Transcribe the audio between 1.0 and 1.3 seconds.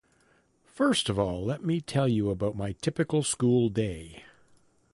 of